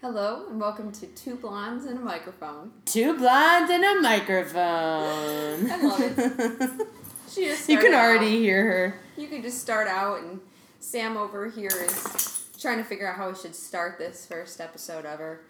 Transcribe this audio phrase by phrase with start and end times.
[0.00, 2.70] Hello and welcome to Two Blondes and a Microphone.
[2.84, 5.70] Two blondes and a microphone.
[5.70, 6.86] I love it.
[7.28, 9.00] She just you can already out- hear her.
[9.18, 10.40] You can just start out, and
[10.80, 15.04] Sam over here is trying to figure out how we should start this first episode
[15.04, 15.40] ever.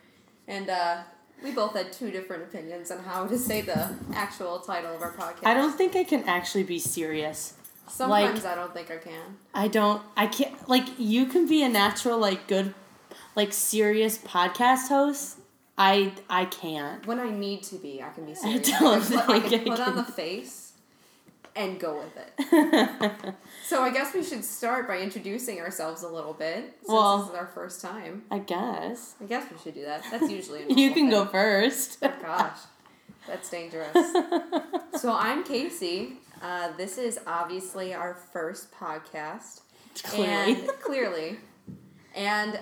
[0.49, 1.03] And uh,
[1.45, 5.13] we both had two different opinions on how to say the actual title of our
[5.13, 5.45] podcast.
[5.45, 7.55] I don't think I can actually be serious.
[7.89, 9.37] Sometimes like- I don't think I can.
[9.55, 10.03] I don't.
[10.17, 10.69] I can't.
[10.69, 12.75] Like you can be a natural, like good,
[13.37, 15.39] like serious podcast host.
[15.79, 17.07] I I can't.
[17.07, 18.69] When I need to be, I can be I serious.
[18.71, 20.73] don't I can put, I think can I on the face
[21.55, 23.35] and go with it.
[23.65, 26.77] So I guess we should start by introducing ourselves a little bit.
[26.83, 28.23] Since Well- this is our first time.
[28.31, 30.05] I guess I guess we should do that.
[30.11, 31.99] That's usually a you can go first.
[32.03, 32.59] Oh, gosh,
[33.27, 33.93] that's dangerous.
[35.01, 36.13] so I'm Kacie.
[36.41, 39.63] Uh, this is obviously our first podcast.
[40.05, 40.53] Clearly.
[40.53, 41.39] And clearly.
[42.15, 42.61] And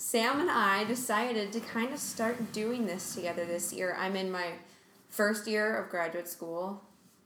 [0.00, 3.94] Sam and I decided to kind of start doing this together this year.
[4.00, 4.46] I'm in my
[5.10, 6.82] first year of graduate school.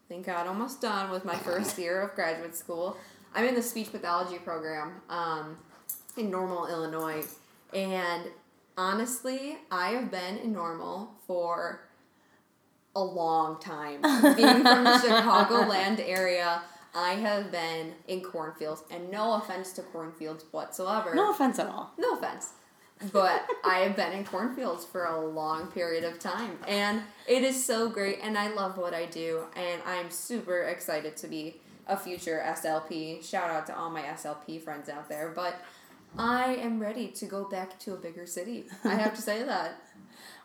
[0.08, 2.96] Thank God, almost done with my first year of graduate school.
[3.32, 5.56] I'm in the speech pathology program um,
[6.16, 7.24] in Normal, Illinois.
[7.72, 8.24] And
[8.76, 11.88] honestly, I have been in Normal for
[12.96, 14.02] a long time.
[14.34, 16.60] Being from the Chicagoland area,
[16.92, 21.14] I have been in cornfields, and no offense to cornfields whatsoever.
[21.14, 21.92] no offense at all.
[21.96, 22.50] No offense.
[23.12, 26.58] But I have been in cornfields for a long period of time.
[26.66, 28.20] And it is so great.
[28.22, 29.44] And I love what I do.
[29.56, 33.22] And I'm super excited to be a future SLP.
[33.28, 35.32] Shout out to all my SLP friends out there.
[35.34, 35.60] But
[36.16, 38.66] I am ready to go back to a bigger city.
[38.84, 39.80] I have to say that.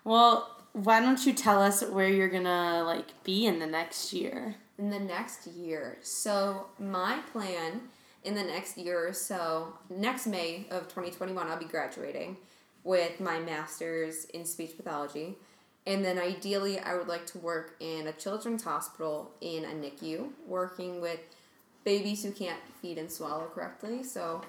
[0.05, 4.55] Well, why don't you tell us where you're gonna like be in the next year?
[4.80, 5.97] in the next year.
[6.02, 7.81] So my plan
[8.23, 12.38] in the next year or so, next May of 2021, I'll be graduating
[12.84, 15.38] with my master's in speech pathology.
[15.88, 20.30] And then ideally, I would like to work in a children's hospital in a NICU,
[20.45, 21.20] working with
[21.83, 24.04] babies who can't feed and swallow correctly.
[24.04, 24.42] So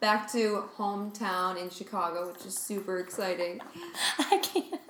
[0.00, 3.60] back to hometown in Chicago, which is super exciting.
[4.18, 4.80] I can't.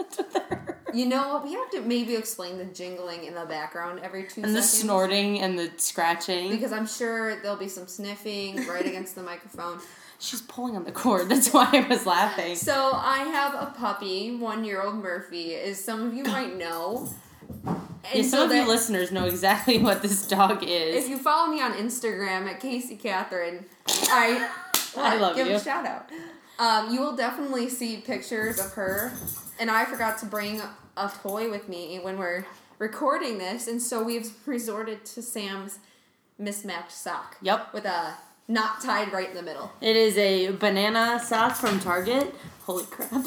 [0.95, 1.45] You know what?
[1.45, 5.41] We have to maybe explain the jingling in the background every two and the snorting
[5.41, 6.51] and the scratching.
[6.51, 9.81] Because I'm sure there'll be some sniffing right against the microphone.
[10.19, 11.29] She's pulling on the cord.
[11.31, 12.55] That's why I was laughing.
[12.57, 17.09] So I have a puppy, one year old Murphy, as some of you might know.
[17.67, 17.81] And
[18.15, 21.05] Yeah, some so of you listeners know exactly what this dog is.
[21.05, 24.49] If you follow me on Instagram at Kacie Catherine, I
[24.97, 25.55] I love give you.
[25.55, 26.11] a shout out.
[26.59, 29.13] Um, you will definitely see pictures of her,
[29.61, 30.63] and I forgot to bring
[30.97, 32.47] a toy with me when we're
[32.79, 35.79] recording this, and so we've resorted to Sam's
[36.39, 37.37] mismatched sock.
[37.43, 37.75] Yep.
[37.75, 38.15] With a
[38.49, 39.71] knot tied right in the middle.
[39.83, 42.35] It is a banana sock from Target.
[42.63, 43.27] Holy crap.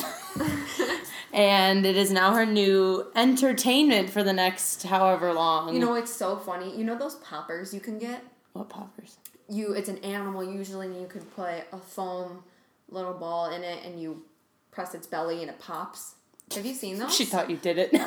[1.34, 5.74] and it is now her new entertainment for the next however long.
[5.74, 6.76] You know it's so funny.
[6.76, 8.24] You know those poppers you can get.
[8.54, 9.18] what poppers?
[9.48, 12.44] You it's an animal usually, and you can put a foam
[12.90, 14.24] little ball in it, and you
[14.72, 16.16] press its belly, and it pops.
[16.54, 17.14] Have you seen those?
[17.16, 17.90] She thought you did it.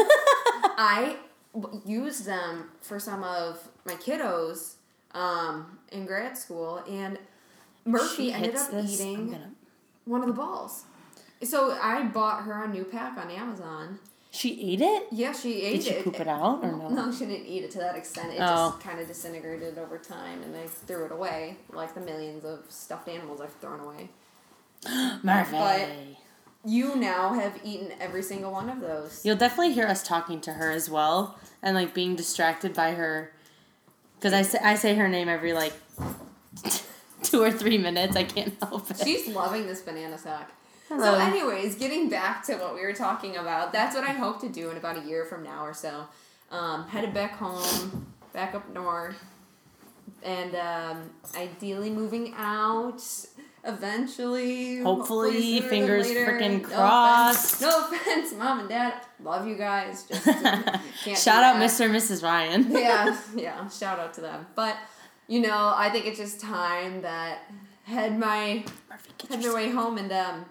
[0.78, 1.16] I
[1.84, 4.74] used them for some of my kiddos
[5.14, 7.19] um, in grad school, and
[7.84, 9.50] Murphy She ended up this, eating gonna-
[10.04, 10.84] one of the balls.
[11.42, 13.98] So I bought her a new pack on Amazon.
[14.30, 15.06] She ate it?
[15.12, 15.76] Yeah, she ate it.
[15.76, 16.04] Did she it.
[16.04, 16.88] poop it out or no?
[16.91, 18.32] No, she didn't eat it to that extent.
[18.34, 18.70] It Oh.
[18.70, 22.64] just kind of disintegrated over time, and I threw it away, like the millions of
[22.68, 24.10] stuffed animals I've thrown away.
[25.22, 25.53] Murphy.
[25.53, 25.88] But-
[26.66, 29.25] You now have eaten every single one of those.
[29.25, 33.32] You'll definitely hear us talking to her as well and like being distracted by her.
[34.19, 35.75] Because I say, I say her name every like
[37.22, 38.16] two or three minutes.
[38.16, 38.99] I can't help it.
[39.04, 40.50] She's loving this banana sack.
[40.88, 44.48] So, anyways, getting back to what we were talking about, that's what I hope to
[44.48, 46.06] do in about a year from now or so.
[46.50, 49.22] Um, headed back home, back up north,
[50.22, 53.03] and um, ideally moving out
[53.66, 54.78] eventually.
[54.81, 56.27] Hopefully, than fingers later.
[56.27, 57.54] frickin' No crossed.
[57.54, 58.95] offense- No offense, mom and dad.
[59.22, 60.04] Love you guys.
[60.04, 60.24] Just
[61.04, 61.71] can't Shout out that.
[61.71, 61.86] Mr.
[61.86, 62.22] and Mrs.
[62.22, 62.71] Ryan.
[62.71, 63.68] yeah, yeah.
[63.68, 64.47] Shout out to them.
[64.54, 64.77] But
[65.28, 67.39] you know, I think it's just time that
[67.84, 70.45] head my Murphy, head my way home and um,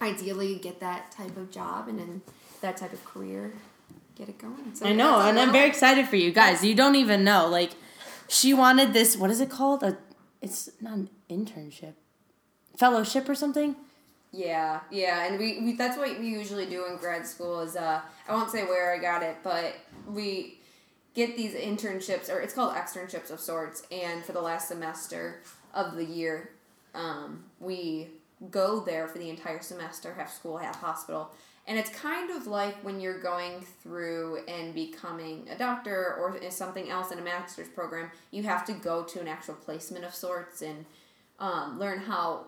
[0.00, 2.22] ideally get that type of job and then
[2.62, 3.52] that type of career,
[4.16, 4.74] get it going.
[4.74, 6.64] So I know, and I'm very excited for you guys.
[6.64, 7.46] You don't even know.
[7.48, 7.72] Like,
[8.28, 9.16] she wanted this.
[9.16, 9.82] What is it called?
[9.82, 9.98] A,
[10.40, 11.94] it's not an internship,
[12.76, 13.76] fellowship or something.
[14.32, 17.60] Yeah, yeah, and we, we that's what we usually do in grad school.
[17.60, 19.76] Is uh, I won't say where I got it, but
[20.06, 20.58] we
[21.16, 23.82] get these internships or it's called externships of sorts.
[23.90, 25.40] And for the last semester
[25.74, 26.50] of the year,
[26.94, 28.08] um, we
[28.50, 31.30] go there for the entire semester, half school, half hospital.
[31.66, 36.90] And it's kind of like when you're going through and becoming a doctor or something
[36.90, 40.62] else in a master's program, you have to go to an actual placement of sorts
[40.62, 40.84] and
[41.40, 42.44] um, learn how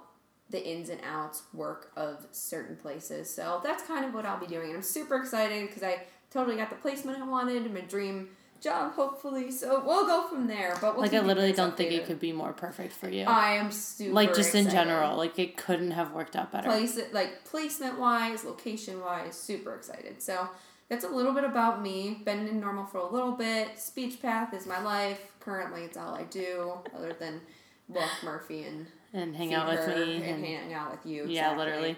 [0.51, 3.33] the ins and outs work of certain places.
[3.33, 4.69] So that's kind of what I'll be doing.
[4.69, 8.31] And I'm super excited because I totally got the placement I wanted, my dream
[8.61, 9.51] job, hopefully.
[9.51, 10.77] So we'll go from there.
[10.81, 13.25] But we'll like I literally don't think it could be more perfect for you.
[13.25, 16.69] I am super like just in general, like it couldn't have worked out better.
[16.69, 20.23] place it like placement wise, location wise, super excited.
[20.23, 20.49] So
[20.89, 22.23] that's a little bit about me.
[22.25, 23.79] Been in normal for a little bit.
[23.79, 25.33] Speech path is my life.
[25.41, 27.41] Currently, it's all I do, other than
[27.89, 30.17] walk Murphy and and hang out with me.
[30.17, 31.27] and, And, hang out with you.
[31.27, 31.97] yeah, literally.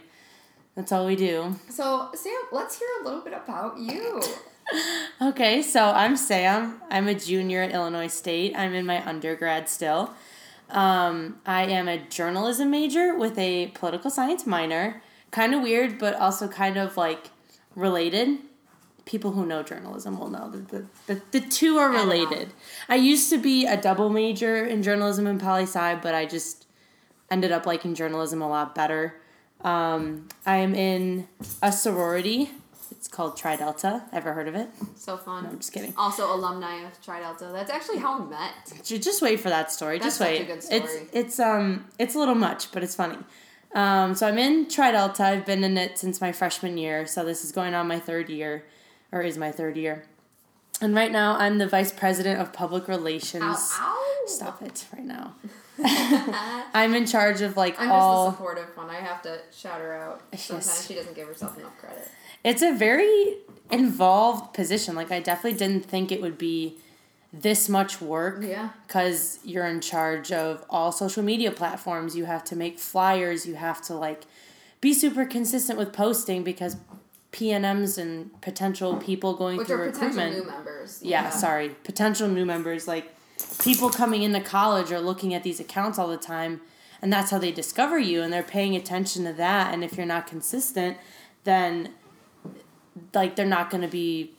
[0.74, 1.56] That's all we do.
[1.68, 4.22] So Sam, let's hear a little bit about you.
[5.20, 6.80] Okay, so I'm Sam.
[6.90, 8.54] I'm a junior at Illinois State.
[8.56, 10.12] I'm in my undergrad still.
[10.68, 15.02] Um, I am a journalism major with a political science minor.
[15.32, 17.30] Kind of weird, but also kind of like
[17.74, 18.38] related.
[19.06, 22.52] People who know journalism will know that the, the, the two are related.
[22.88, 26.59] I used to be a double major in journalism and poli sci, but I just
[27.30, 29.14] ended up liking journalism a lot better.
[29.62, 31.28] Um, I am in
[31.62, 32.50] a sorority.
[32.90, 34.04] It's called Tri Delta.
[34.12, 34.68] Ever heard of it?
[34.96, 35.46] So fun.
[35.46, 35.94] I'm just kidding.
[35.96, 37.50] Also, alumni of Tri Delta.
[37.52, 38.52] That's actually how we met.
[38.84, 39.98] Just wait for that story.
[39.98, 40.46] That's just wait.
[40.46, 41.08] good It's story.
[41.12, 43.18] it's um it's a little much, but it's funny.
[43.74, 45.22] Um, so I'm in Tri Delta.
[45.24, 47.06] I've been in it since my freshman year.
[47.06, 48.64] So this is going on my third year,
[49.12, 50.04] or is my third year.
[50.82, 53.44] And right now I'm the vice president of public relations.
[53.44, 54.09] Ow, ow.
[54.26, 55.34] Stop it right now.
[56.74, 58.26] I'm in charge of like I'm just all.
[58.26, 58.90] the supportive one.
[58.90, 60.22] I have to shout her out.
[60.36, 60.86] Sometimes Yes.
[60.86, 62.08] she doesn't give herself enough credit.
[62.44, 63.36] It's a very
[63.70, 64.94] involved position.
[64.94, 66.76] Like I definitely didn't think it would be
[67.32, 68.42] this much work.
[68.42, 68.70] Yeah.
[68.86, 72.16] because you're in charge of all social media platforms.
[72.16, 73.46] You have to make flyers.
[73.46, 74.22] You have to like
[74.80, 76.76] be super consistent with posting because
[77.32, 80.46] PNMs and potential people going Which through are potential recruitment.
[80.46, 81.00] new members.
[81.02, 83.14] yeah, sorry, potential new members like
[83.62, 86.60] people coming into college are looking at these accounts all the time,
[87.02, 89.72] and that's how they discover you, and they're paying attention to that.
[89.72, 90.98] And if you're not consistent,
[91.44, 91.94] then
[93.14, 94.32] like they're not going to be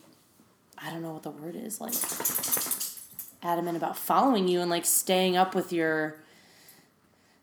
[0.78, 1.94] I don't know what the word is like
[3.44, 6.16] adamant about following you and like staying up with your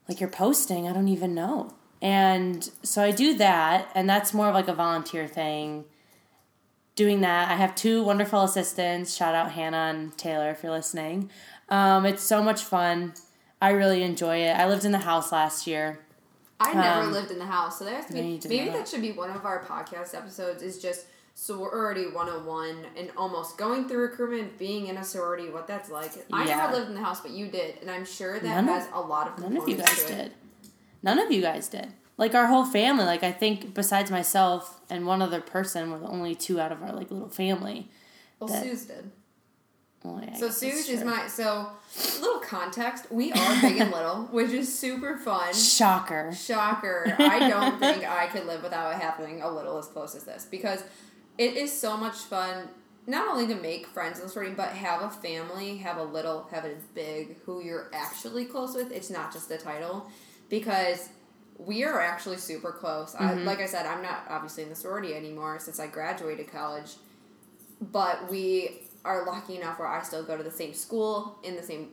[0.09, 0.89] like your posting.
[0.89, 1.75] I don't even know.
[2.01, 5.85] And so I do that and that's more of like a volunteer thing.
[6.99, 9.15] Doing that, I have two wonderful assistants.
[9.15, 11.31] Shout out Hannah and Taylor if you're listening.
[11.69, 13.13] Um, it's so much fun.
[13.63, 14.51] I really enjoy it.
[14.57, 16.01] I lived in the house last year.
[16.59, 18.79] I never Um, lived in the house, so that has to be maybe not.
[18.79, 20.61] that should be one of our podcast episodes.
[20.61, 21.07] Is just
[21.37, 26.11] sorority 101 and almost going through recruitment, being in a sorority, what that's like.
[26.33, 28.75] I never lived in the house, but you did, and I'm sure that None of-
[28.75, 30.33] has a lot of None of you guys did.
[31.05, 31.93] None of you guys did.
[32.19, 36.09] Like our whole family, like I think besides myself and one other person, we're the
[36.09, 37.89] only two out of our like little family.
[38.41, 39.11] Well, that- Sue's did.
[40.05, 41.71] Well, yeah, So Sue's is my so
[42.21, 43.11] little context.
[43.11, 45.53] We are big and little, which is super fun.
[45.53, 46.33] shocker.
[46.33, 47.15] Shocker.
[47.19, 50.85] I don't think I could live without having a little as close as this because
[51.37, 52.69] it is so much fun
[53.09, 56.47] not only to make friends in the sorority, but have a family, have a little,
[56.53, 58.93] have a big who you're actually close with.
[58.93, 60.07] It's not just the title
[60.49, 61.09] because
[61.59, 63.15] we are actually super close.
[63.19, 63.45] I, mm-hmm.
[63.45, 66.95] like I said, I'm not obviously in the sorority anymore since I graduated college,
[67.81, 71.63] but we are lucky enough where I still go to the same school in the
[71.63, 71.89] same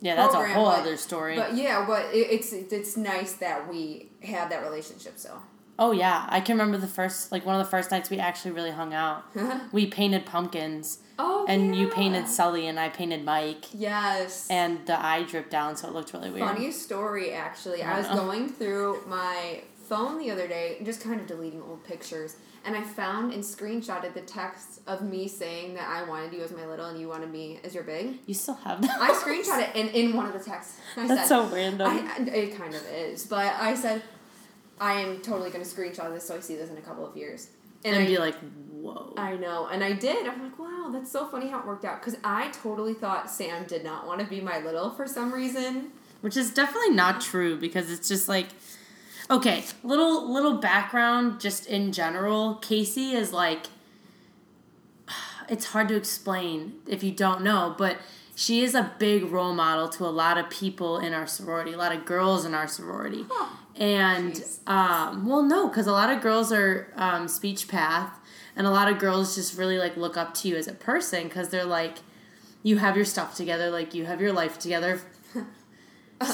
[0.00, 1.36] Yeah, that's a whole but- other story.
[1.36, 5.14] but yeah, but it, it's it's nice that we have that relationship.
[5.18, 5.40] So
[5.78, 8.52] oh yeah, I can remember the first like one of the first nights we actually
[8.52, 9.24] really hung out.
[9.72, 14.48] we painted pumpkins, oh, and you painted Sully, and I painted Mike, yes.
[14.50, 16.48] and the eye dripped down, so it looked really weird.
[16.48, 17.82] Funny story, actually.
[17.82, 18.16] I was know.
[18.16, 22.82] going through my phone the other day, just kind of deleting old pictures, and I
[22.82, 26.86] found and screenshotted the text of me saying that I wanted you as my little
[26.86, 28.18] and you wanted me as your big.
[28.26, 29.00] You still have that?
[29.00, 31.88] I screenshot it, and in one of the texts, I That's said, so random.
[31.88, 34.02] I, it kind of is, but I said,
[34.80, 37.16] I am totally going to screenshot this so I see this in a couple of
[37.16, 37.48] years.
[37.84, 38.36] and I be like,
[38.70, 39.12] whoa.
[39.16, 40.26] I know, and I did.
[40.26, 42.00] I'm like, wow, that's so funny how it worked out.
[42.00, 45.92] Because I totally thought Sam did not want to be my little for some reason.
[46.20, 48.48] which is definitely not true because it's just like
[49.30, 53.66] okay little little background just in general kacie is like
[55.48, 57.96] it's hard to explain if you don't know but
[58.34, 61.76] she is a big role model to a lot of people in our sorority a
[61.78, 63.56] lot of girls in our sorority Huh.
[63.76, 68.18] and um, well no because a lot of girls are um, speech path
[68.60, 71.24] and a lot of girls just really like look up to you as a person
[71.24, 71.96] because they're like
[72.62, 75.00] you have your stuff together like you have your life together.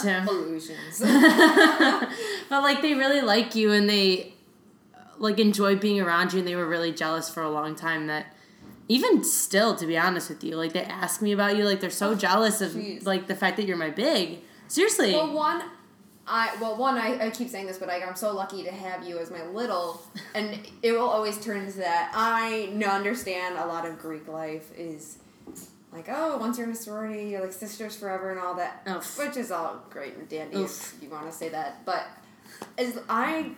[0.03, 0.99] So- Illusions.
[0.99, 4.35] but like they really like you and they
[5.19, 8.35] like enjoy being around you and they were really jealous for a long time that
[8.89, 11.91] even still to be honest with you like they ask me about you like they're
[11.91, 12.75] so oh, jealous of
[13.07, 14.41] like the fact that you're my big.
[14.67, 15.13] Seriously.
[15.13, 15.63] Well, one,
[16.29, 19.07] I well one I, I keep saying this, but like I'm so lucky to have
[19.07, 20.03] you as my little,
[20.35, 22.13] and it will always turn into that.
[22.15, 25.19] I understand a lot of Greek life is
[25.93, 29.19] like oh once you're in a sorority you're like sisters forever and all that, Oof.
[29.19, 30.95] which is all great and dandy Oof.
[30.97, 32.07] if you want to say that, but
[32.77, 33.53] as I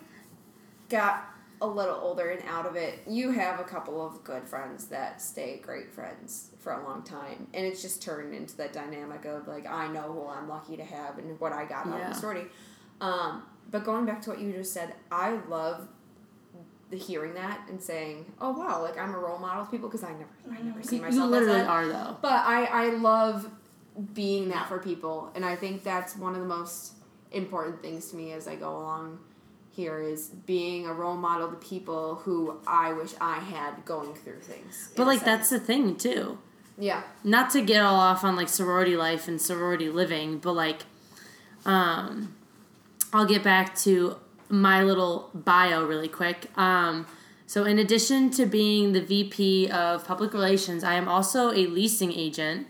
[0.88, 1.24] got
[1.60, 5.20] a little older and out of it, you have a couple of good friends that
[5.20, 7.48] stay great friends for a long time.
[7.52, 10.84] And it's just turned into that dynamic of like, I know who I'm lucky to
[10.84, 12.48] have and what I got out of the sorority.
[13.00, 15.88] Um, but going back to what you just said, I love
[16.90, 20.04] the hearing that and saying, oh wow, like I'm a role model to people because
[20.04, 21.70] I never, I never see myself you literally as that.
[21.70, 23.50] are though But I, I love
[24.14, 26.94] being that for people, and I think that's one of the most
[27.30, 29.18] important things to me as I go along
[29.78, 34.40] here is being a role model to people who I wish I had going through
[34.40, 34.90] things.
[34.96, 36.38] but like that's the thing too
[36.78, 40.82] yeah, not to get all off on like sorority life and sorority living, but like,
[41.64, 42.36] um,
[43.12, 44.16] I'll get back to
[44.48, 46.46] my little bio really quick.
[46.56, 47.06] Um,
[47.46, 52.12] so, in addition to being the VP of Public Relations, I am also a leasing
[52.12, 52.68] agent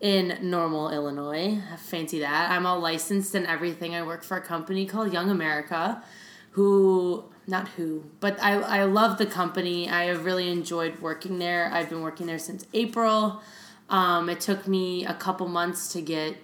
[0.00, 1.60] in Normal, Illinois.
[1.76, 2.50] Fancy that.
[2.50, 3.94] I'm all licensed and everything.
[3.94, 6.02] I work for a company called Young America,
[6.50, 9.88] who, not who, but I, I love the company.
[9.88, 11.70] I have really enjoyed working there.
[11.72, 13.40] I've been working there since April.
[13.88, 16.36] Um, it took me a couple months to get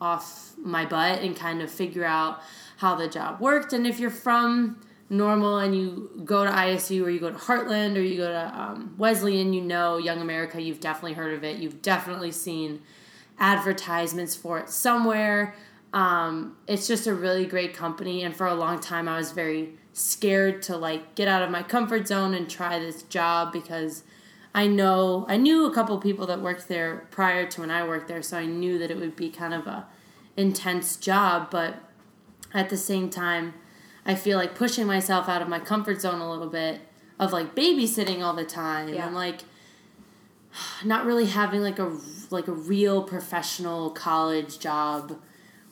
[0.00, 2.40] off my butt and kind of figure out
[2.78, 3.72] how the job worked.
[3.72, 7.96] And if you're from normal and you go to ISU or you go to Heartland
[7.96, 11.58] or you go to um, Wesleyan, you know Young America, you've definitely heard of it.
[11.58, 12.82] You've definitely seen
[13.38, 15.54] advertisements for it somewhere.
[15.92, 18.22] Um, it's just a really great company.
[18.22, 21.62] And for a long time, I was very scared to like get out of my
[21.62, 24.02] comfort zone and try this job because
[24.54, 28.08] I know I knew a couple people that worked there prior to when I worked
[28.08, 29.86] there, so I knew that it would be kind of a
[30.36, 31.76] intense job, but
[32.52, 33.54] at the same time,
[34.04, 36.80] I feel like pushing myself out of my comfort zone a little bit
[37.18, 39.06] of like babysitting all the time Yeah.
[39.06, 39.40] and like
[40.84, 41.96] not really having like a
[42.30, 45.18] like a real professional college job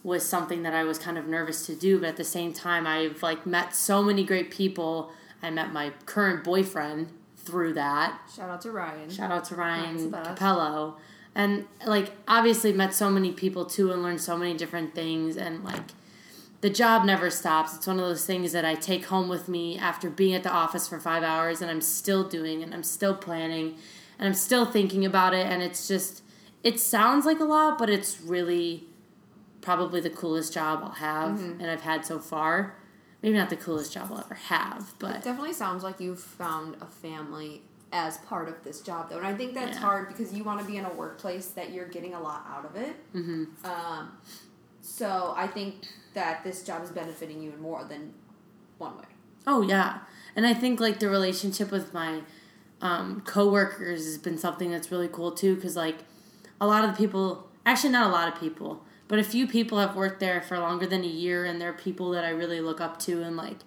[0.05, 2.87] was something that I was kind of nervous to do, but at the same time
[2.87, 5.11] I've like met so many great people.
[5.43, 7.09] I met my current boyfriend
[7.39, 8.21] through that.
[8.35, 9.11] shout out to Ryan.
[9.11, 10.13] Shout out to Ryan.
[10.13, 10.97] Capello.
[11.35, 15.65] And like obviously met so many people too and learned so many different things and
[15.65, 15.93] like
[16.61, 17.75] the job never stops.
[17.75, 20.53] It's one of those things that I take home with me after being at the
[20.53, 23.77] office for 5 hours and I'm still doing and I'm still planning
[24.19, 26.23] and I'm still thinking about it and it's just
[26.63, 28.87] it sounds like a lot but it's really
[29.65, 31.61] probably the coolest job I'll have Mm-hmm.
[31.61, 32.77] and I've had so far.
[33.23, 36.77] Maybe not the coolest job I'll ever have, but it Definitely sounds like you've found
[36.83, 39.83] a family as part of this job, though, and I think that's Yeah.
[39.85, 42.65] hard because you want to be in a workplace that you're getting a lot out
[42.67, 42.95] of it.
[43.15, 43.47] mhm.
[43.65, 44.11] Um,
[44.83, 48.13] so I think that this job is benefiting you in more than
[48.79, 49.05] one way.
[49.47, 50.01] Oh yeah,
[50.37, 52.21] and I think like the relationship with my
[52.83, 55.55] um, coworkers has been something that's really cool too.
[55.55, 55.99] Because like
[56.61, 59.79] a lot of the people, actually not a lot of people, but a few people
[59.79, 62.81] have worked there for longer than a year, and they're people that I really look
[62.81, 63.59] up to, and like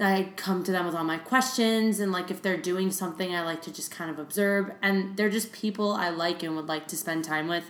[0.00, 3.42] I come to them with all my questions, and like if they're doing something, I
[3.42, 6.88] like to just kind of observe, and they're just people I like and would like
[6.88, 7.64] to spend time with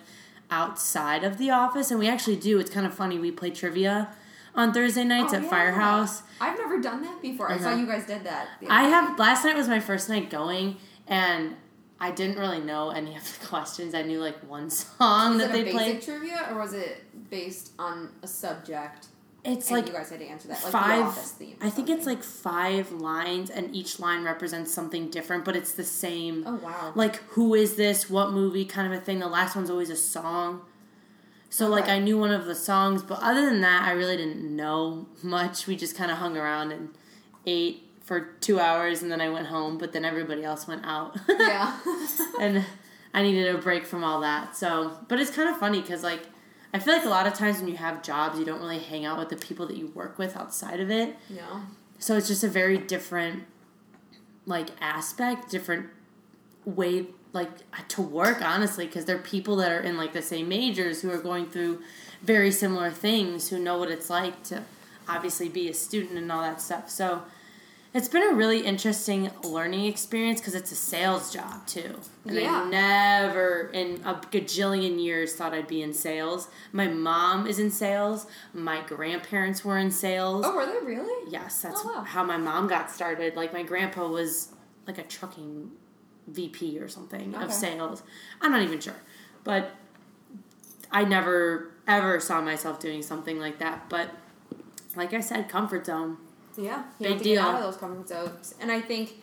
[0.50, 2.58] outside of the office, and we actually do.
[2.58, 3.18] It's kind of funny.
[3.18, 4.08] We play trivia
[4.54, 5.50] on Thursday nights Oh, at yeah.
[5.50, 6.23] Firehouse.
[6.40, 7.50] I've never done that before.
[7.50, 7.76] I saw Uh-huh.
[7.80, 8.49] you guys did that.
[8.70, 10.76] I have last night was my first night going
[11.08, 11.56] and
[12.00, 13.94] I didn't really know any of the questions.
[13.94, 16.02] I knew like one song Was that they basic played.
[16.02, 19.06] trivia or was it based on a subject?
[19.44, 20.98] It's like you guys had to answer that, like five.
[21.00, 21.56] the office theme.
[21.60, 25.72] or I think it's like five lines, and each line represents something different, but it's
[25.72, 26.44] the same.
[26.46, 26.92] Oh wow.
[26.94, 28.08] Like who is this?
[28.08, 28.64] What movie?
[28.64, 29.18] Kind of a thing.
[29.18, 30.62] The last one's always a song.
[31.50, 31.88] So like.
[31.90, 35.66] I knew one of the songs, but other than that, I really didn't know much.
[35.66, 36.88] We just kind of hung around and
[37.44, 39.78] ate for two hours, and then I went home.
[39.78, 41.18] But then everybody else went out.
[41.28, 41.76] yeah.
[42.40, 42.64] and
[43.12, 44.56] I needed a break from all that.
[44.56, 46.20] So, but it's kind of funny because like
[46.73, 49.04] I feel like a lot of times when you have jobs, you don't really hang
[49.04, 51.16] out with the people that you work with outside of it.
[51.30, 51.62] no.
[52.00, 53.44] So it's just a very different
[54.44, 55.87] like aspect, different
[56.64, 57.50] way like
[57.88, 61.18] to work honestly because they're people that are in like the same majors who are
[61.18, 61.80] going through
[62.23, 64.62] very similar things who know what it's like to
[65.08, 66.88] obviously be a student and all that stuff.
[66.88, 67.23] So
[67.94, 72.00] It's been a really interesting learning experience because it's a sales job too.
[72.26, 72.62] And Yeah.
[72.64, 76.48] I never in a gajillion years thought I'd be in sales.
[76.72, 78.26] My mom is in sales.
[78.52, 80.44] My grandparents were in sales.
[80.44, 81.30] Oh, were they really?
[81.30, 82.02] Yes, that's Oh, wow.
[82.02, 83.36] how my mom got started.
[83.36, 84.48] Like my grandpa was
[84.88, 85.70] like a trucking
[86.26, 87.44] VP or something Okay.
[87.44, 88.02] of sales.
[88.40, 88.96] I'm not even sure.
[89.44, 89.70] But
[90.90, 93.88] I never ever saw myself doing something like that.
[93.88, 94.10] But
[94.96, 96.16] like I said, comfort zone.
[96.56, 99.14] Yeah, you Big have to get out of those comfort zones, and I think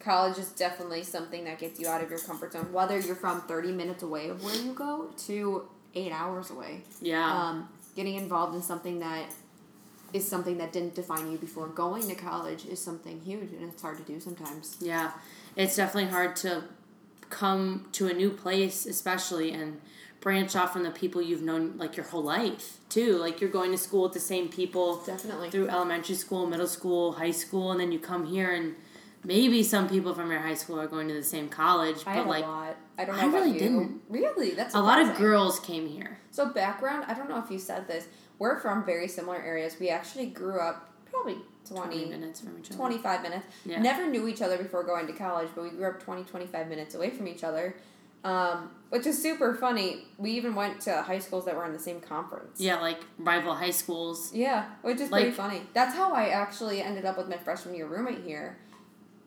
[0.00, 2.72] college is definitely something that gets you out of your comfort zone.
[2.72, 7.30] Whether you're from thirty minutes away of where you go to eight hours away, Yeah.
[7.48, 9.26] um, getting involved in something that
[10.12, 13.82] is something that didn't define you before going to college is something huge, and it's
[13.82, 14.76] hard to do sometimes.
[14.80, 15.10] Yeah,
[15.56, 16.64] it's definitely hard to
[17.28, 19.80] come to a new place, especially and
[20.20, 23.16] branch off from the people you've known like your whole life too.
[23.16, 25.50] Like you're going to school with the same people Definitely.
[25.50, 28.74] through elementary school, middle school, high school, and then you come here and
[29.24, 32.26] maybe some people from your high school are going to the same college, I but
[32.26, 32.76] like a lot.
[32.96, 33.58] I don't know I really you.
[33.58, 34.02] didn't.
[34.08, 36.18] Really, that's a lot of girls came here.
[36.30, 38.06] So background, I don't know if you said this.
[38.38, 39.76] We're from very similar areas.
[39.80, 41.36] We actually grew up probably
[41.68, 42.76] 20, 20 minutes from each other.
[42.76, 43.46] 25 minutes.
[43.64, 43.80] Yeah.
[43.80, 46.94] Never knew each other before going to college, but we grew up 20, 25 minutes
[46.94, 47.76] away from each other,
[48.24, 50.04] um, which is super funny.
[50.16, 52.60] We even went to high schools that were in the same conference.
[52.60, 54.32] Yeah, like rival high schools.
[54.34, 55.62] Yeah, which is Like- pretty funny.
[55.74, 58.58] That's how I actually ended up with my freshman year roommate here.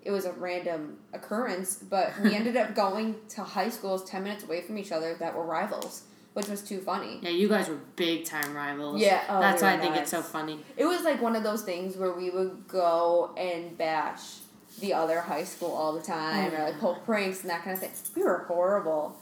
[0.03, 4.43] It was a random occurrence, but we ended up going to high schools 10 minutes
[4.43, 7.19] away from each other that were rivals, which was too funny.
[7.21, 8.99] Yeah, you guys were big time rivals.
[8.99, 10.59] Yeah, oh, that's we why I think it's so funny.
[10.75, 14.39] It was like one of those things where we would go and bash
[14.79, 17.79] the other high school all the time, or like pull pranks and that kind of
[17.79, 17.91] thing.
[18.15, 19.17] We were horrible.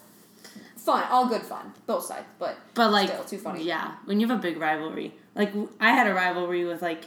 [0.78, 3.64] Fun, all good fun, both sides, but But like, Still too funny.
[3.64, 7.06] Yeah, when you have a big rivalry, like I had a rivalry with like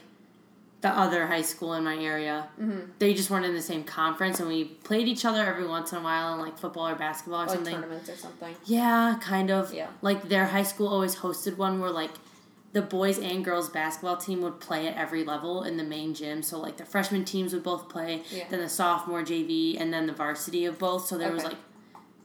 [0.82, 2.48] the other high school in my area.
[2.60, 2.80] mm-hmm.
[2.98, 5.98] They just weren't in the same conference, and we played each other every once in
[5.98, 7.74] a while in like football or basketball or like something.
[7.74, 8.54] tournaments or something.
[8.66, 9.72] Yeah, kind of.
[9.72, 9.86] Yeah.
[10.02, 12.10] Like their high school always hosted one where like
[12.72, 16.42] the boys and girls basketball team would play at every level in the main gym.
[16.42, 18.44] So like the freshman teams would both play, Yeah.
[18.48, 21.06] then the sophomore JV, and then the varsity of both.
[21.06, 21.56] So there was like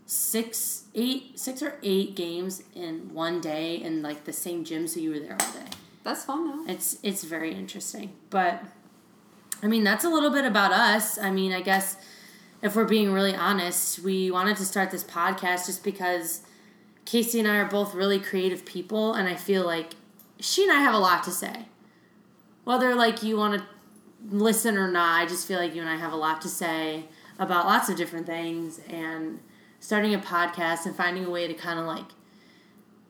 [0.06, 4.88] six, eight, six or eight games in one day in like the same gym.
[4.88, 5.70] So you were there all day.
[6.04, 6.72] That's fun though.
[6.72, 8.14] It's it's very interesting.
[8.30, 8.64] But
[9.62, 11.18] I mean, that's a little bit about us.
[11.18, 11.98] I mean, I guess
[12.62, 16.42] if we're being really honest, we wanted to start this podcast just because
[17.06, 19.94] Kacie and I are both really creative people and I feel like
[20.40, 21.66] she and I have a lot to say.
[22.64, 23.66] Whether like you want to
[24.30, 27.06] listen or not, I just feel like you and I have a lot to say
[27.40, 29.40] about lots of different things and
[29.80, 32.06] starting a podcast and finding a way to kind of like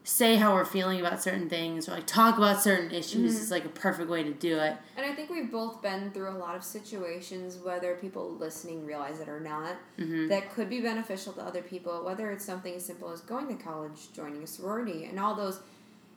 [0.04, 3.66] say how we're feeling about certain things or like talk about certain issues is like
[3.66, 4.78] a perfect way to do it.
[4.96, 9.20] And I think we've both been through a lot of situations, whether people listening realize
[9.20, 10.28] it or not, Mm-hmm.
[10.30, 12.06] that could be beneficial to other people.
[12.06, 15.60] Whether it's something as simple as going to college, joining a sorority, and all those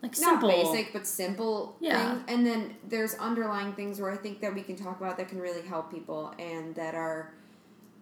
[0.02, 0.48] Like simple.
[0.48, 2.14] not basic but simple Yeah.
[2.14, 2.24] things.
[2.28, 5.40] And then there's underlying things where I think that we can talk about that can
[5.40, 7.32] really help people and that are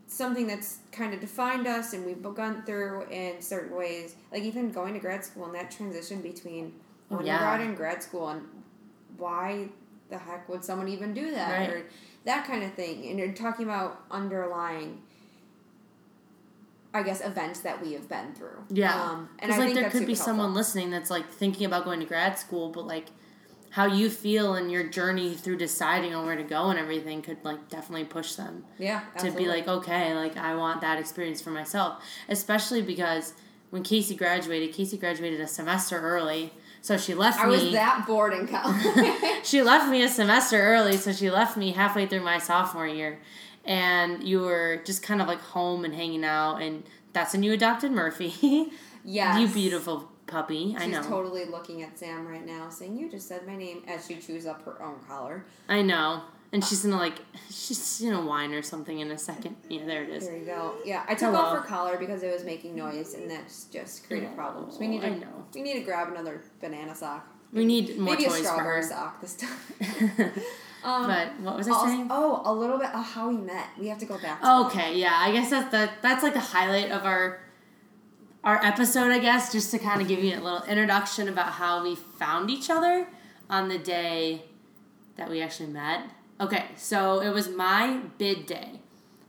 [0.07, 4.15] something that's kind of defined us and we've gone through in certain ways.
[4.33, 6.73] Like even going to grad school and that transition between
[7.11, 7.67] Oh, undergrad yeah.
[7.67, 8.43] and grad school and
[9.17, 9.69] why
[10.11, 11.71] the heck would someone even do that Right.
[11.71, 11.83] or
[12.25, 13.09] that kind of thing.
[13.11, 15.01] And you're talking about underlying
[16.95, 18.65] I guess events that we have been through.
[18.71, 18.95] Yeah.
[18.95, 21.85] Um, and I like think there could be super someone listening that's like thinking about
[21.85, 23.07] going to grad school, but like
[23.71, 27.37] how you feel and your journey through deciding on where to go and everything could
[27.45, 31.51] like definitely push them Yeah, to be like, okay, like I want that experience for
[31.51, 32.03] myself.
[32.29, 33.35] Especially because
[33.71, 36.53] when Kacie graduated, Kacie graduated a semester early.
[36.81, 39.45] So she left I me was that bored in college.
[39.45, 43.19] she left me a semester early, so she left me halfway through my sophomore year.
[43.69, 47.53] And you were just kind of like home and hanging out, and that's when you
[47.53, 48.73] adopted Murphy.
[49.05, 50.75] yeah, you beautiful puppy.
[50.79, 51.03] I know.
[51.03, 54.47] totally looking at Sam right now, saying, "You just said my name," as she chews
[54.47, 55.45] up her own collar.
[55.69, 56.23] I know.
[56.51, 57.19] And she's gonna like,
[57.51, 59.57] she's gonna whine or something in a second.
[59.69, 60.27] Yeah, there it is.
[60.27, 60.77] There you go.
[60.83, 61.41] Yeah, I oh, took Hello.
[61.41, 64.79] off her collar because it was making noise, and that's just created problems.
[64.79, 65.09] We need to.
[65.09, 65.45] I know.
[65.55, 67.29] We need to grab another banana sock.
[67.53, 68.89] We need more Maybe a toys for strawberry her.
[68.89, 70.33] sock this time.
[70.89, 72.09] um, but what was I also- saying?
[72.11, 73.69] oh, a little bit of how we met.
[73.79, 74.41] We have to go back.
[74.41, 77.41] To Okay, yeah, I guess that's the that's like the highlight of our
[78.45, 81.83] our episode, I guess, just to kind of give you a little introduction about how
[81.83, 83.07] we found each other
[83.51, 84.43] on the day
[85.17, 86.05] that we actually met.
[86.41, 88.81] Okay, so it was my bid day.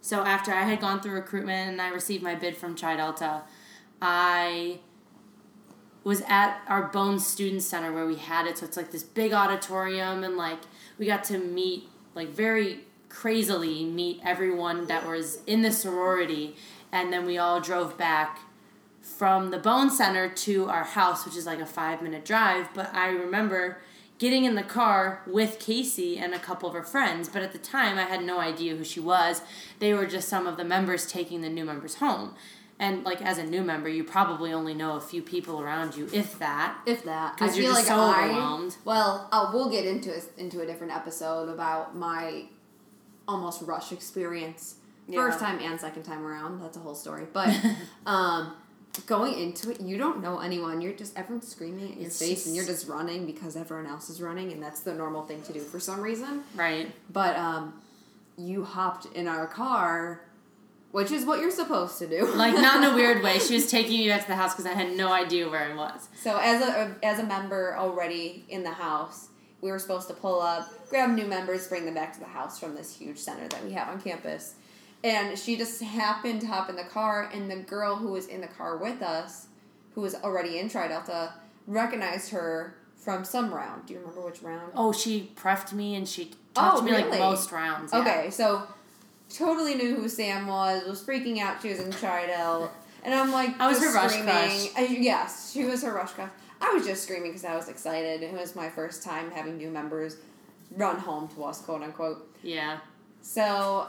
[0.02, 3.42] So after I had gone through recruitment and I received my bid from Tri Delta,
[4.02, 4.80] I
[6.04, 8.58] was at our Bones Student Center where we had it.
[8.60, 10.60] So it's like this big auditorium and like
[11.00, 16.56] we got to meet like very crazily meet everyone that was in the sorority,
[16.92, 18.40] and then we all drove back
[19.02, 22.68] from the bone center to our house, which is like a five minute drive.
[22.76, 23.82] But I remember
[24.20, 27.58] getting in the car with Casey and a couple of her friends, but at the
[27.58, 29.42] time I had no idea who she was.
[29.80, 32.36] They were just some of the members taking the new members home.
[32.82, 36.08] And like as a new member, you probably only know a few people around you,
[36.14, 36.78] if that.
[36.86, 38.78] If that, 'Cause I you're feel just like so I, overwhelmed.
[38.86, 42.46] Well, uh, we'll get into a, into a different episode about my
[43.28, 44.76] almost rush experience,
[45.14, 46.62] first time and second time around.
[46.62, 47.26] That's a whole story.
[47.34, 47.54] But
[48.06, 48.54] um,
[49.06, 50.80] going into it, you don't know anyone.
[50.80, 53.88] You're just everyone's screaming at your It's face, and you're just- just running because everyone
[53.88, 56.44] else is running, and that's the normal thing to do for some reason.
[56.56, 56.92] Right.
[57.12, 57.74] But um,
[58.38, 60.22] you hopped in our car,
[60.92, 62.26] which is what you're supposed to do.
[62.34, 63.38] Like not in a weird way.
[63.48, 65.76] She was taking me back to the house because I had no idea where I
[65.76, 66.10] was.
[66.22, 69.28] So as a as a member already in the house,
[69.62, 72.60] we were supposed to pull up, grab new members, bring them back to the house
[72.60, 74.56] from this huge center that we have on campus.
[75.04, 78.42] And she just happened to hop in the car, and the girl who was in
[78.42, 79.48] the car with us,
[79.96, 81.34] who was already in Tri Delta,
[81.68, 83.86] recognized her from some round.
[83.86, 84.74] Do you remember which round?
[84.76, 87.92] Oh, she prepped me and she talked Oh, to me like most rounds.
[87.94, 88.00] yeah.
[88.02, 88.64] Okay, so
[89.30, 92.70] totally knew who Sam was, was freaking out she was in Tridel.
[93.04, 94.34] And I'm like, I was her rush screaming.
[94.34, 94.70] crush.
[94.76, 96.32] I, yes, she was her rush crush.
[96.62, 98.22] I was just screaming because I was excited.
[98.22, 100.18] It was my first time having new members
[100.76, 102.30] run home to us, quote unquote.
[102.44, 102.80] Yeah.
[103.22, 103.88] So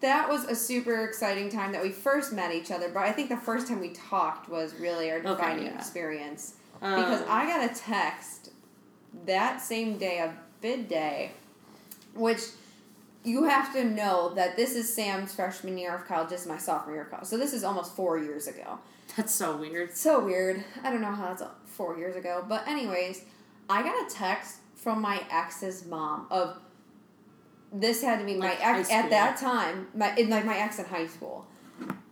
[0.00, 2.88] that was a super exciting time that we first met each other.
[2.88, 5.76] But I think the first time we talked was really our defining yeah.
[5.76, 8.50] experience because Um, I got a text
[9.26, 10.30] that same day of
[10.62, 11.32] bid day,
[12.14, 12.40] which
[13.24, 16.30] you have to know that this is Sam's freshman year of college.
[16.30, 17.26] This is my sophomore year of college.
[17.26, 18.78] So this is almost four years ago.
[19.16, 19.96] that's so weird.
[19.96, 20.64] So weird.
[20.82, 22.44] I don't know how that's four years ago.
[22.48, 23.24] But anyways,
[23.68, 26.58] I got a text from my ex's mom of
[27.72, 30.84] this had to be my ex at that time, my in like my ex in
[30.84, 31.46] high school.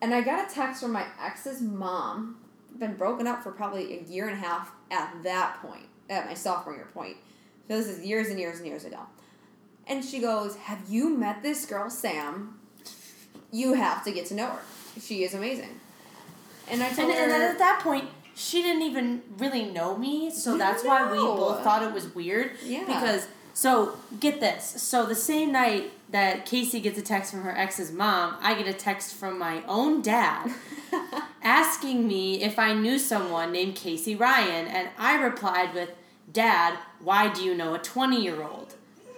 [0.00, 2.38] And I got a text from my ex's mom,
[2.78, 6.34] been broken up for probably a year and a half at that point, at my
[6.34, 7.16] sophomore year point.
[7.68, 9.00] So this is years and years and years ago.
[9.86, 12.58] And she goes, Have you met this girl, Sam?
[13.52, 14.60] You have to get to know her.
[15.00, 15.80] She is amazing.
[16.68, 19.96] And I told And, her and then at that point, she didn't even really know
[19.96, 22.52] me, so that's why we both thought it was weird.
[22.64, 22.84] Yeah.
[22.86, 24.64] Because so get this.
[24.64, 28.66] So the same night that Kacie gets a text from her ex's mom, I get
[28.66, 30.50] a text from my own dad
[31.42, 35.90] asking me if I knew someone named Kacie Ryan, and I replied with,
[36.32, 38.74] "Dad, why do you know a 20-year-old?"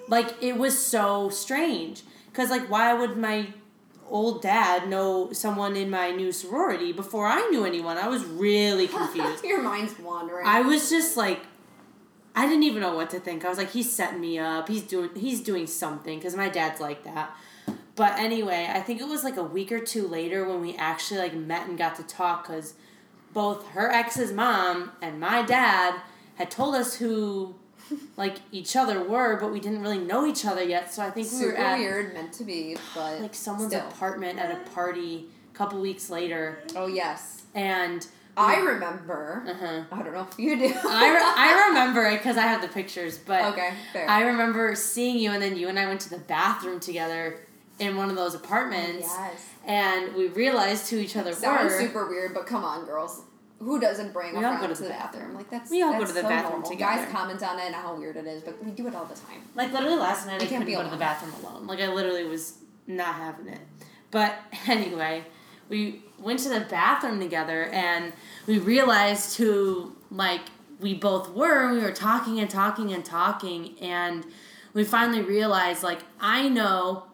[0.08, 3.48] Like it was so strange cuz like why would my
[4.08, 7.96] old dad know someone in my new sorority before I knew anyone?
[7.96, 9.44] I was really confused.
[9.44, 10.46] Your mind's wandering.
[10.46, 11.40] I was just like,
[12.34, 13.44] I didn't even know what to think.
[13.44, 14.68] I was like, he's setting me up.
[14.68, 17.34] He's doing he's doing something because my dad's like that.
[17.94, 21.20] But anyway, I think it was like a week or two later when we actually
[21.20, 22.74] like met and got to talk because
[23.32, 26.00] both her ex's mom and my dad
[26.36, 27.54] had told us who
[28.16, 30.92] like each other were, but we didn't really know each other yet.
[30.92, 33.86] So I think we were at weird, meant to be, but like someone's still.
[33.88, 39.44] apartment at a party a couple weeks later, Oh yes, and I remember.
[39.46, 39.82] uh-huh.
[39.92, 40.64] I don't know if you do.
[40.64, 44.08] I, re- I remember it because I have the pictures, but okay, fair.
[44.08, 47.40] I remember seeing you, and then you and I went to the bathroom together
[47.78, 49.46] in one of those apartments, yes.
[49.66, 51.80] and we realized who each other Sounds were.
[51.80, 53.22] super weird, but come on, girls.
[53.64, 55.34] Who doesn't bring We a all friend go to the bathroom?
[55.34, 56.70] Like that's We all go that's to the so bathroom normal.
[56.70, 56.96] together.
[57.04, 59.14] Guys comment on it and how weird it is, but we do it all the
[59.14, 59.42] time.
[59.54, 61.66] Like literally last night, I can't couldn't be go to the bathroom alone.
[61.66, 63.60] Like I literally was not having it.
[64.10, 64.34] But
[64.66, 65.24] anyway,
[65.68, 68.12] we went to the bathroom together, and
[68.46, 70.42] we realized who like
[70.80, 71.72] we both were.
[71.72, 74.26] We were talking and talking and talking, and
[74.74, 77.04] we finally realized like I know.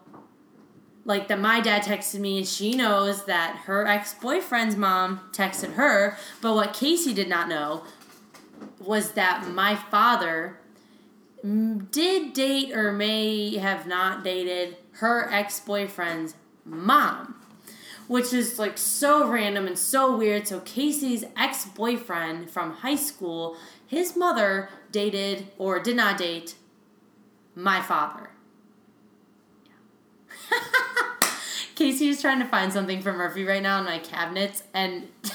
[1.09, 5.73] Like that, my dad texted me, and she knows that her ex boyfriend's mom texted
[5.73, 6.15] her.
[6.39, 7.83] But what Kacie did not know
[8.79, 10.59] was that my father
[11.43, 17.33] did date or may have not dated her ex boyfriend's mom,
[18.07, 20.47] which is like so random and so weird.
[20.47, 26.53] So, Kacie's ex boyfriend from high school, his mother dated or did not date
[27.55, 28.29] my father.
[31.79, 35.07] Kacie is trying to find something for Murphy right now in my cabinets, and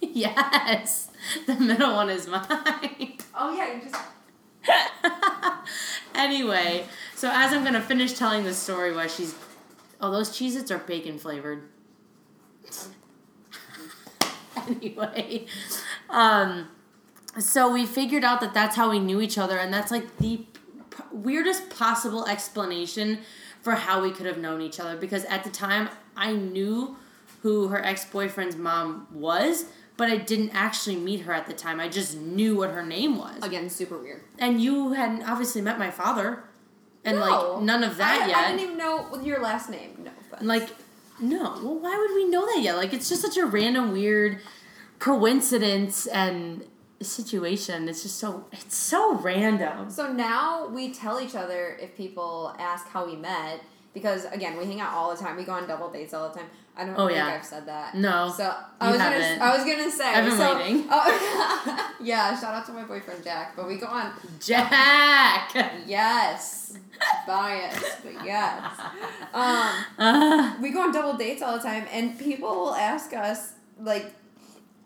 [0.00, 1.08] yes,
[1.46, 3.16] the middle one is mine.
[3.42, 3.96] Oh yeah, you just
[6.14, 9.34] anyway, so as I'm gonna finish telling the story, why she's
[9.98, 11.62] oh those Cheez-Its are bacon flavored.
[14.68, 15.46] anyway,
[16.10, 16.68] um,
[17.38, 20.44] so we figured out that that's how we knew each other, and that's like the
[21.10, 23.20] weirdest possible explanation
[23.62, 26.96] for how we could have known each other because at the time I knew
[27.42, 31.80] who her ex boyfriend's mom was, but I didn't actually meet her at the time.
[31.80, 33.42] I just knew what her name was.
[33.42, 34.22] Again, super weird.
[34.38, 36.44] And you hadn't obviously met my father,
[37.04, 37.22] and No.
[37.54, 38.36] like none of that I, yet.
[38.36, 39.96] I didn't even know your last name.
[40.04, 40.10] No.
[40.38, 40.68] And, like,
[41.20, 41.58] no.
[41.62, 42.76] Well, why would we know that yet?
[42.76, 44.40] Like, it's just such a random, weird
[44.98, 46.64] coincidence and
[47.00, 47.88] situation.
[47.88, 48.46] It's just so.
[48.52, 49.90] It's so random.
[49.90, 53.60] So now we tell each other if people ask how we met
[53.94, 55.36] because again we hang out all the time.
[55.36, 56.48] We go on double dates all the time.
[56.76, 57.26] I don't Oh, think yeah.
[57.38, 57.94] I've said that.
[57.94, 59.38] No, So I was haven't.
[59.38, 60.86] gonna I was gonna say I've been so- waiting.
[60.90, 63.54] Oh, yeah, shout out to my boyfriend Jack.
[63.56, 65.52] But we go on Jack.
[65.86, 66.76] yes
[67.26, 68.62] bias, but yes.
[69.34, 73.52] Um, Uh, we go on double dates all the time, and people will ask us
[73.80, 74.12] like,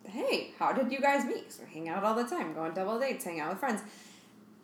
[0.07, 2.75] "Hey, how did you guys meet?" 'Cause we hang out all the time, go on
[2.75, 3.81] double dates, hang out with friends,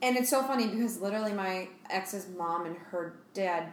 [0.02, 3.72] and it's so funny because literally my ex's mom and her dad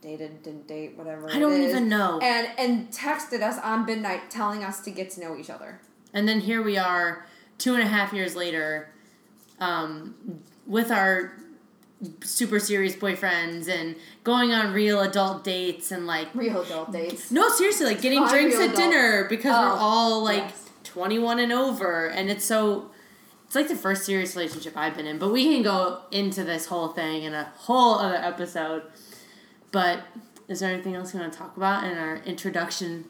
[0.00, 1.28] dated, didn't date, whatever.
[1.30, 2.20] I don't is, even know.
[2.22, 5.80] And and texted us on midnight, telling us to get to know each other.
[6.14, 7.26] And then here we are,
[7.58, 8.90] two and a half years later,
[9.60, 10.14] um,
[10.66, 11.32] with our
[12.22, 17.32] super serious boyfriends and going on real adult dates and like Real adult dates.
[17.32, 20.67] no seriously like getting drinks at dinner because Oh, we're all like yes.
[20.98, 22.90] 21 and over and it's so
[23.46, 26.66] it's like the first serious relationship I've been in but we can go into this
[26.66, 28.82] whole thing in a whole other episode.
[29.70, 30.00] But
[30.48, 33.04] is there anything else you want to talk about in our introduction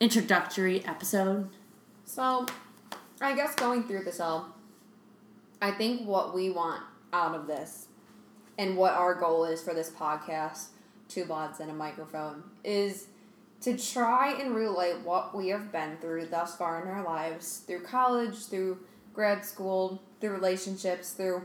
[0.00, 1.50] introductory episode?
[2.06, 2.46] So,
[3.20, 4.48] I guess going through this all,
[5.60, 7.88] I think what we want out of this
[8.56, 10.68] and what our goal is for this podcast,
[11.08, 13.08] Two Blondes and a Microphone, is
[13.62, 17.82] to try and relate what we have been through thus far in our lives through
[17.82, 18.78] college, through
[19.14, 21.42] grad school, through relationships, through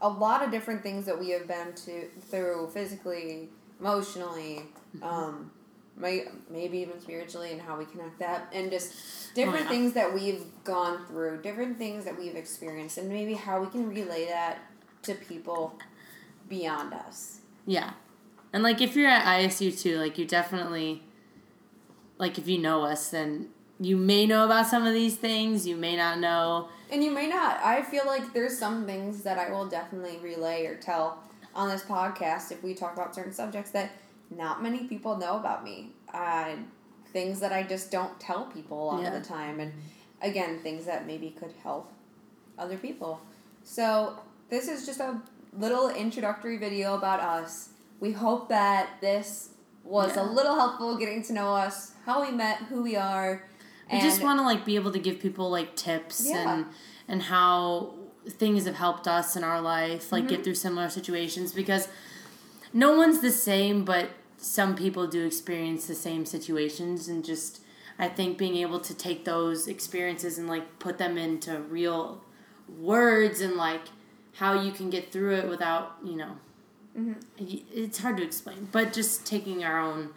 [0.00, 3.48] a lot of different things that we have been to through physically,
[3.80, 4.62] emotionally,
[5.02, 5.50] um,
[5.96, 9.70] may, maybe even spiritually, and how we connect that, and just different yeah.
[9.70, 13.88] things that we've gone through, different things that we've experienced, and maybe how we can
[13.88, 14.58] relay that
[15.02, 15.78] to people
[16.48, 17.40] beyond us.
[17.66, 17.92] Yeah.
[18.52, 21.02] And like if you're at ISU too, like you definitely
[22.22, 23.48] like if you know us then
[23.80, 26.68] you may know about some of these things, you may not know.
[26.92, 27.58] And you may not.
[27.64, 31.18] I feel like there's some things that I will definitely relay or tell
[31.52, 33.90] on this podcast if we talk about certain subjects that
[34.30, 35.90] not many people know about me.
[36.14, 36.50] Uh,
[37.12, 39.08] things that I just don't tell people a lot Yeah.
[39.12, 39.58] of the time.
[39.58, 39.72] And
[40.20, 41.90] again, things that maybe could help
[42.56, 43.20] other people.
[43.64, 45.20] So, this is just a
[45.58, 47.70] little introductory video about us.
[47.98, 49.48] We hope that this
[49.82, 50.22] was Yeah.
[50.22, 53.44] a little helpful getting to know us, how we met, who we are.
[53.92, 56.54] We just want to like be able to give people like tips Yeah.
[56.54, 56.66] and
[57.08, 57.94] and how
[58.28, 60.34] things have helped us in our life, like Mm-hmm.
[60.34, 61.88] get through similar situations because
[62.72, 67.60] no one's the same, but some people do experience the same situations and just
[67.98, 72.22] I think being able to take those experiences and like put them into real
[72.78, 73.82] words and like
[74.34, 76.36] how you can get through it without, you know,
[76.98, 77.12] Mm-hmm.
[77.74, 80.10] it's hard to explain, but just taking our own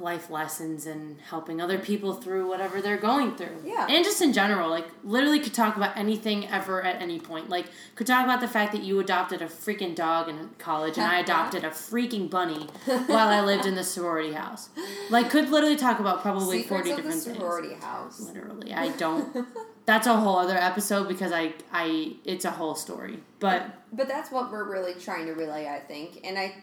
[0.00, 3.56] life lessons and helping other people through whatever they're going through.
[3.64, 3.86] Yeah.
[3.88, 7.48] And just in general, like literally could talk about anything ever at any point.
[7.48, 11.06] Like could talk about the fact that you adopted a freaking dog in college and
[11.06, 14.68] I adopted a freaking bunny while I lived in the sorority house.
[15.10, 17.36] Like could literally talk about probably Secrets 40 of the different things.
[17.38, 18.20] sorority house.
[18.20, 18.72] Literally.
[18.72, 19.46] I don't
[19.86, 23.18] That's a whole other episode because I I it's a whole story.
[23.38, 26.20] But But that's what we're really trying to relay, I think.
[26.24, 26.54] And I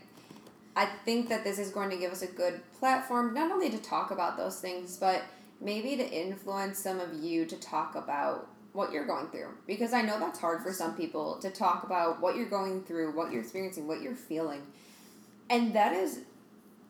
[0.76, 3.78] I think that this is going to give us a good platform not only to
[3.78, 5.24] talk about those things, but
[5.60, 9.50] maybe to influence some of you to talk about what you're going through.
[9.68, 13.16] Because I know that's hard for some people to talk about what you're going through,
[13.16, 14.62] what you're experiencing, what you're feeling.
[15.50, 16.22] And that is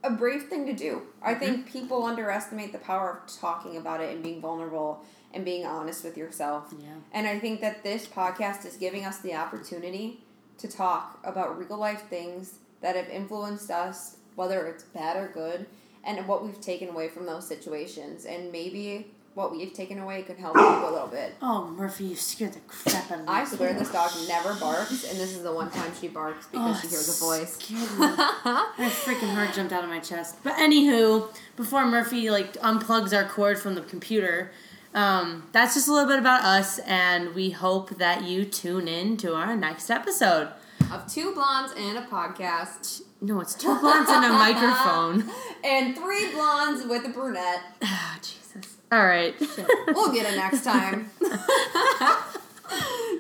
[0.04, 1.02] a brave thing to do.
[1.22, 1.72] I think mm-hmm.
[1.72, 6.18] people underestimate the power of talking about it and being vulnerable and being honest with
[6.18, 6.74] yourself.
[6.80, 6.96] yeah.
[7.12, 10.24] And I think that this podcast is giving us the opportunity
[10.58, 15.66] to talk about real life things that have influenced us, whether it's bad or good,
[16.04, 18.26] and what we've taken away from those situations.
[18.26, 21.36] And maybe what we've taken away could help you a little bit.
[21.42, 23.32] Oh, Murphy, you scared the crap out of me.
[23.32, 26.78] I swear this dog never barks, and this is the one time she barks because
[26.78, 27.54] Oh, she hears a voice.
[27.56, 28.08] scared me.
[28.18, 30.36] My freaking heart jumped out of my chest.
[30.44, 34.52] But anywho, before Murphy like unplugs our cord from the computer,
[34.94, 39.16] um, that's just a little bit about us, and we hope that you tune in
[39.18, 40.50] to our next episode.
[40.92, 45.30] Of two blondes and a podcast, No, it's two blondes and a microphone.
[45.64, 47.62] and three blondes with a brunette.
[47.84, 48.78] Ah, Jesus.
[48.92, 49.34] All right.
[49.88, 51.10] We'll get it next time.